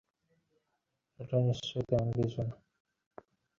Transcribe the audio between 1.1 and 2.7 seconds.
এটা নিশ্চয়ই তেমন কিছু না।